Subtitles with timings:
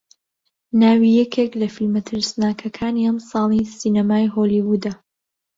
[0.81, 4.93] ناوی یەکێک لە فیلمە ترسناکەکانی ئەمساڵی سینەمای هۆلیوودە